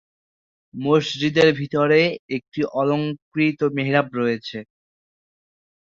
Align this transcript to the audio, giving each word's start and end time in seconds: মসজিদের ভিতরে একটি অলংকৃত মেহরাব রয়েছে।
মসজিদের 0.73 1.49
ভিতরে 1.59 1.99
একটি 2.37 2.61
অলংকৃত 2.73 3.59
মেহরাব 3.75 4.07
রয়েছে। 4.13 4.57